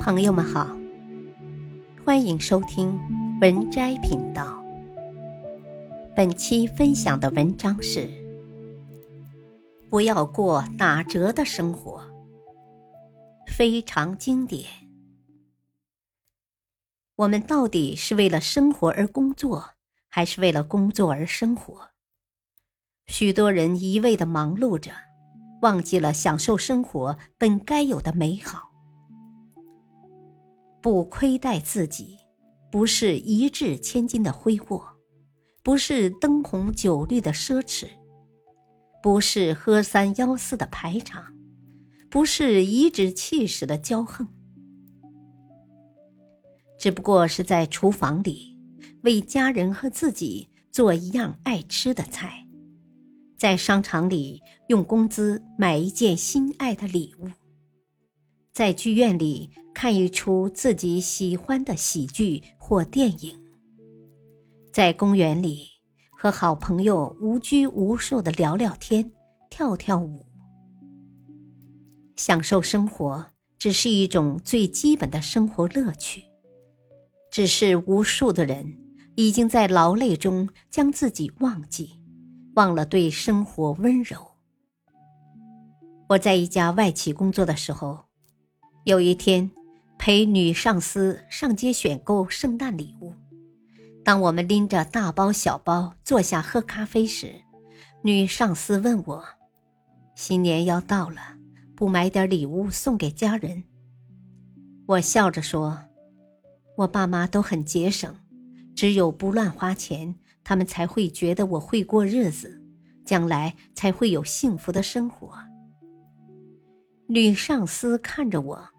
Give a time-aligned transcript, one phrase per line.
[0.00, 0.66] 朋友们好，
[2.06, 2.98] 欢迎收听
[3.38, 4.64] 文摘频道。
[6.16, 8.08] 本期分享的文章是：
[9.90, 12.02] 不要过打折的生活，
[13.46, 14.64] 非常经典。
[17.16, 19.72] 我们到底是为了生活而工作，
[20.08, 21.90] 还是为了工作而生活？
[23.06, 24.92] 许多人一味的忙碌着，
[25.60, 28.69] 忘记了享受生活本该有的美好。
[30.82, 32.16] 不亏待自己，
[32.70, 34.82] 不是一掷千金的挥霍，
[35.62, 37.86] 不是灯红酒绿的奢侈，
[39.02, 41.24] 不是喝三吆四的排场，
[42.08, 44.26] 不是颐指气使的骄横，
[46.78, 48.56] 只不过是在厨房里
[49.02, 52.46] 为家人和自己做一样爱吃的菜，
[53.36, 57.28] 在商场里用工资买一件心爱的礼物。
[58.60, 63.34] 在剧院里看一出自己喜欢的喜剧或电影，
[64.70, 65.66] 在公园里
[66.10, 69.12] 和好朋友无拘无束的聊聊天、
[69.48, 70.26] 跳跳舞，
[72.16, 73.24] 享受生活
[73.58, 76.22] 只是一种最基本的生活乐趣。
[77.30, 78.76] 只是无数的人
[79.14, 81.98] 已经在劳累中将自己忘记，
[82.56, 84.18] 忘了对生活温柔。
[86.10, 88.09] 我在一家外企工作的时候。
[88.84, 89.50] 有一天，
[89.98, 93.12] 陪女上司上街选购圣诞礼物。
[94.02, 97.42] 当我们拎着大包小包坐下喝咖啡时，
[98.02, 99.22] 女上司问我
[100.16, 101.20] ：“新年要到了，
[101.76, 103.64] 不买点礼物送给家人？”
[104.88, 105.84] 我笑着说
[106.78, 108.16] ：“我爸妈都很节省，
[108.74, 112.62] 只有不乱花钱，他们才会觉得我会过日子，
[113.04, 115.38] 将来才会有幸福的生活。”
[117.06, 118.69] 女上司看着我，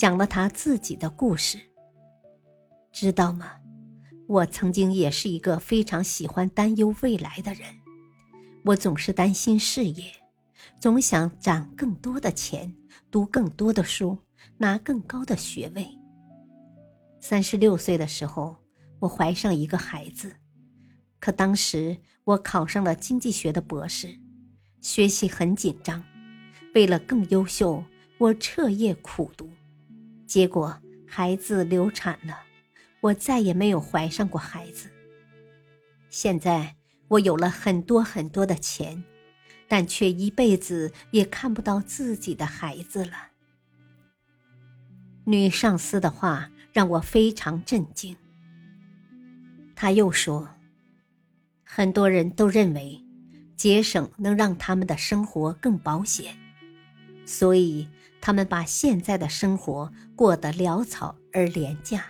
[0.00, 1.60] 讲了他自己的故事。
[2.90, 3.52] 知道吗？
[4.26, 7.68] 我曾经也是一个非常喜欢担忧未来的人。
[8.64, 10.10] 我总是担心事业，
[10.80, 12.74] 总想攒更多的钱，
[13.10, 14.16] 读更多的书，
[14.56, 15.86] 拿更高的学位。
[17.20, 18.56] 三十六岁的时候，
[19.00, 20.34] 我怀上一个孩子，
[21.18, 24.18] 可当时我考上了经济学的博士，
[24.80, 26.02] 学习很紧张。
[26.74, 27.84] 为了更优秀，
[28.16, 29.50] 我彻夜苦读，
[30.30, 32.38] 结果孩子流产了，
[33.00, 34.88] 我再也没有怀上过孩子。
[36.08, 36.76] 现在
[37.08, 39.02] 我有了很多很多的钱，
[39.66, 43.30] 但却一辈子也看不到自己的孩子了。
[45.24, 48.16] 女上司的话让我非常震惊。
[49.74, 50.48] 他又说，
[51.64, 53.04] 很多人都认为
[53.56, 56.39] 节省能让他们的生活更保险。
[57.30, 57.86] 所以，
[58.20, 62.06] 他们把现在的生活过得潦草而廉价。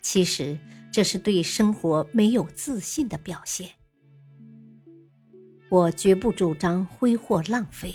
[0.00, 0.56] 其实，
[0.92, 3.70] 这是对生活没有自信的表现。
[5.68, 7.92] 我绝不主张挥霍浪费，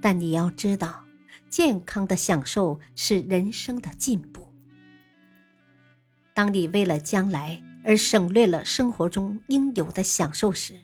[0.00, 1.04] 但你要知道，
[1.50, 4.46] 健康的享受是人生的进步。
[6.32, 10.74] 当你为了将来而省略了生活中应有的享受时，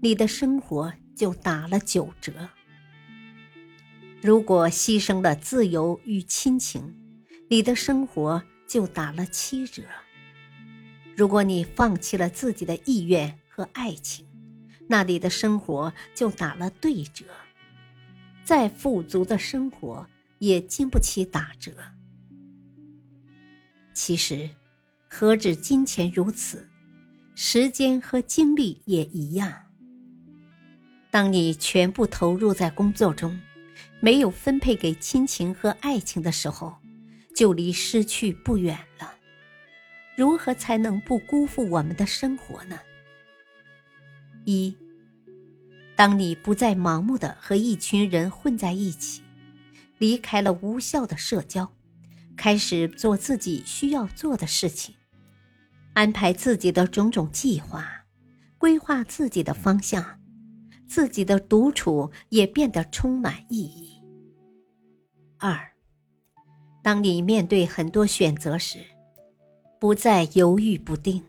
[0.00, 2.32] 你的生活就打了九折。
[4.24, 6.94] 如果牺牲了自由与亲情，
[7.50, 9.82] 你的生活就打了七折；
[11.14, 14.26] 如果你放弃了自己的意愿和爱情，
[14.88, 17.26] 那你的生活就打了对折。
[18.42, 20.08] 再富足的生活
[20.38, 21.72] 也经不起打折。
[23.92, 24.48] 其实，
[25.06, 26.66] 何止金钱如此，
[27.34, 29.52] 时间和精力也一样。
[31.10, 33.38] 当你全部投入在工作中，
[34.04, 36.76] 没有分配给亲情和爱情的时候，
[37.34, 39.14] 就离失去不远了。
[40.14, 42.78] 如何才能不辜负我们的生活呢？
[44.44, 44.76] 一，
[45.96, 49.22] 当你不再盲目的和一群人混在一起，
[49.96, 51.72] 离开了无效的社交，
[52.36, 54.94] 开始做自己需要做的事情，
[55.94, 58.04] 安排自己的种种计划，
[58.58, 60.20] 规划自己的方向，
[60.86, 63.93] 自己的独处也变得充满意义。
[65.38, 65.72] 二，
[66.82, 68.78] 当你面对很多选择时，
[69.80, 71.22] 不再犹豫不定，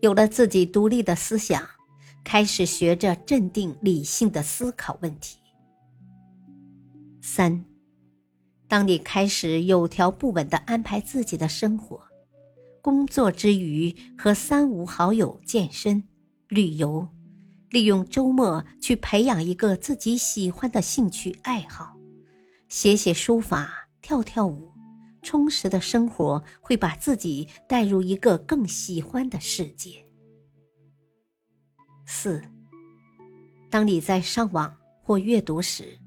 [0.00, 1.62] 有了自己独立的思想，
[2.24, 5.38] 开始学着镇定理性的思考问题。
[7.20, 7.64] 三，
[8.68, 12.00] 当你开始有条不紊的安排自己的生活，
[12.80, 16.04] 工作之余和三五好友健身、
[16.48, 17.08] 旅游，
[17.70, 21.95] 利用周末去培养一个自己喜欢的兴趣爱好。
[22.76, 24.70] 写写书法，跳跳舞，
[25.22, 30.04] 充实的生活会把自己带入一个更喜欢的世界。
[32.04, 32.44] 四，
[33.70, 35.98] 当你在上网或阅读时，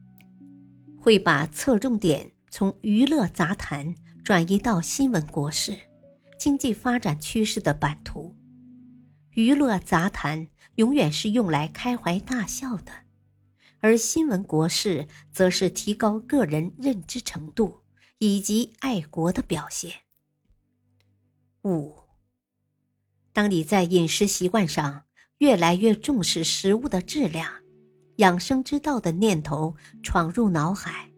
[1.01, 5.75] 会把侧重点从娱乐杂谈转移到新闻国事、
[6.37, 8.35] 经济发展趋势的版图。
[9.31, 12.91] 娱乐杂谈永远是用来开怀大笑的，
[13.79, 17.81] 而新闻国事则是提高个人认知程度
[18.17, 19.93] 以及爱国的表现。
[21.63, 21.95] 五，
[23.33, 25.03] 当你在饮食习惯上
[25.39, 27.59] 越来越重视食物的质量。
[28.17, 31.09] 养生之道的念头闯入脑海，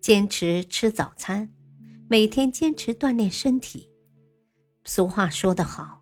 [0.00, 1.52] 坚持吃早餐，
[2.08, 3.90] 每天坚持锻炼身体。
[4.84, 6.00] 俗话说得好：“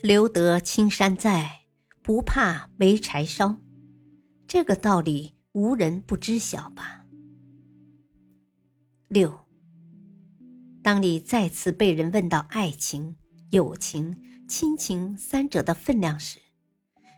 [0.00, 1.66] 留得青山在，
[2.02, 3.58] 不怕没柴烧。”
[4.54, 7.04] 这个道理无人不知晓吧？
[9.08, 9.36] 六，
[10.80, 13.16] 当你再次被人问到爱情、
[13.50, 14.16] 友情、
[14.46, 16.38] 亲情三者的分量时，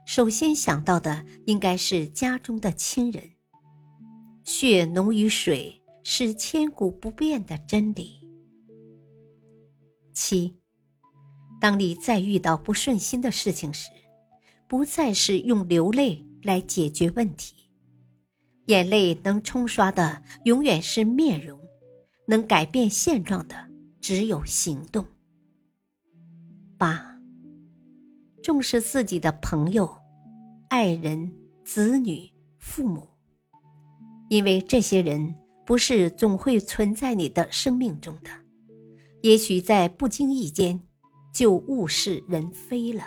[0.06, 3.32] 首先想到的应该是家中的亲人。
[4.42, 8.26] 血浓于水是千古不变的真理。
[10.14, 10.56] 七，
[11.60, 13.90] 当你再遇到不顺心的事情时，
[14.66, 17.54] 不再是用流泪来解决问题，
[18.66, 21.58] 眼泪能冲刷的永远是面容，
[22.26, 23.54] 能改变现状的
[24.00, 25.04] 只有行动。
[26.78, 27.14] 八。
[28.42, 29.92] 重视自己的朋友、
[30.68, 31.34] 爱人、
[31.64, 33.08] 子女、父母，
[34.28, 35.34] 因为这些人
[35.64, 38.30] 不是总会存在你的生命中的，
[39.22, 40.80] 也许在不经意间
[41.34, 43.02] 就物是人非了。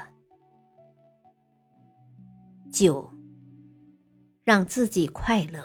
[2.69, 3.09] 九，
[4.49, 5.63] 让自己快乐，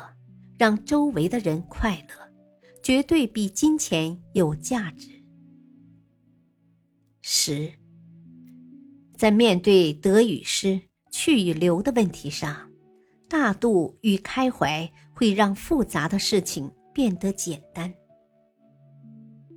[0.58, 2.30] 让周围的人快乐，
[2.82, 5.08] 绝对比金钱有价值。
[7.22, 7.72] 十。
[9.16, 10.78] 在面对得与失、
[11.10, 12.70] 去与留的问题上，
[13.26, 17.90] 大度与开怀会让复杂的事情变得简单。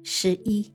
[0.06, 0.74] 十一，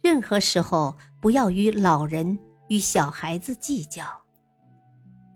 [0.00, 2.38] 任何时候不要与老人
[2.70, 4.25] 与小孩子计较。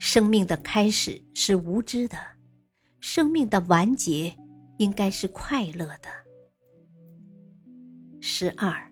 [0.00, 2.17] 生命的开始是无知的，
[3.00, 4.35] 生命的完结
[4.79, 6.08] 应该是快乐的。
[8.19, 8.91] 十二，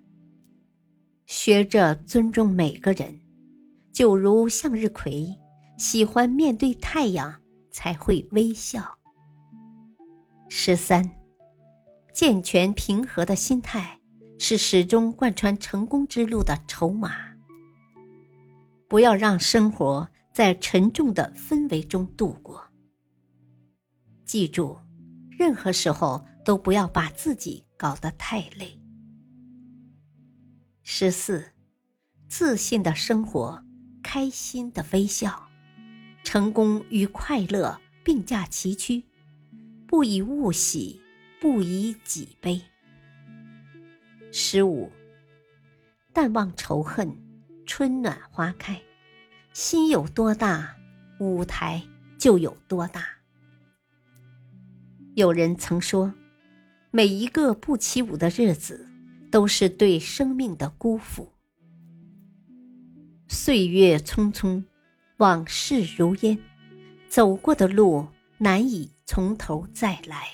[1.25, 3.19] 学着尊重每个人。
[3.91, 5.35] 就如向日葵，
[5.79, 7.41] 喜欢面对太阳
[7.71, 8.99] 才会微笑。
[10.51, 11.11] 十三，
[12.13, 13.99] 健全平和的心态
[14.39, 17.13] 是始终贯穿成功之路的筹码。
[18.87, 20.09] 不要让生活
[20.39, 22.65] 在沉重的氛围中度过。
[24.25, 24.79] 记住，
[25.37, 28.81] 任何时候都不要把自己搞得太累。
[30.85, 31.45] 十四，
[32.29, 33.61] 自信的生活。
[34.01, 35.49] 开心的微笑，
[36.23, 39.03] 成功与快乐并驾齐驱，
[39.89, 41.01] 不以物喜，
[41.41, 42.63] 不以己悲。
[44.31, 44.89] 十五，
[46.13, 47.13] 淡忘仇恨，
[47.67, 48.81] 春暖花开，
[49.61, 50.77] 心有多大，
[51.19, 51.83] 舞台
[52.17, 53.05] 就有多大。
[55.17, 56.15] 有人曾说，
[56.93, 58.89] 每一个不起舞的日子，
[59.33, 61.33] 都是对生命的辜负。
[63.27, 64.63] 岁月匆匆，
[65.17, 66.39] 往事如烟，
[67.09, 70.29] 走过的路难以从头再来。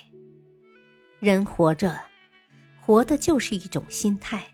[1.19, 1.99] 人活着，
[2.79, 4.49] 活的就是一种心态。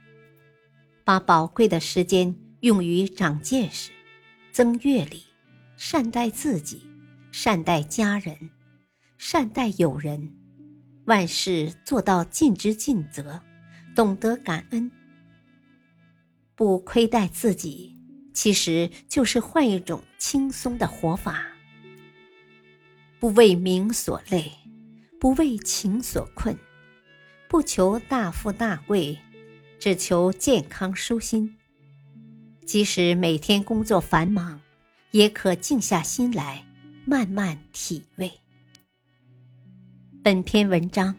[1.04, 3.92] 把宝贵的时间用于长见识、
[4.52, 5.24] 增阅历，
[5.78, 6.82] 善待自己，
[7.32, 8.50] 善待家人，
[9.18, 10.34] 善待友人，
[11.06, 13.42] 万事做到尽职尽责，
[13.96, 14.92] 懂得感恩，
[16.56, 17.98] 不亏待自己。
[18.34, 21.46] 其实就是换一种轻松的活法，
[23.20, 24.52] 不为名所累，
[25.20, 26.58] 不为情所困，
[27.50, 29.20] 不求大富大贵，
[29.80, 31.58] 只求健康舒心。
[32.72, 34.58] 即使每天工作繁忙，
[35.12, 36.66] 也可静下心来，
[37.06, 38.32] 慢慢体味。
[40.24, 41.14] 本篇文章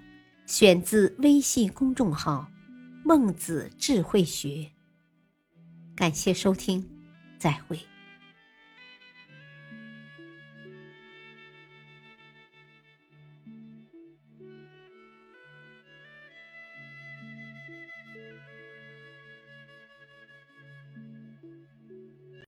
[0.47, 2.51] 选自微信公众号
[3.05, 4.67] “孟子智慧学”，
[5.95, 6.83] 感谢收听。
[7.39, 7.79] 再会。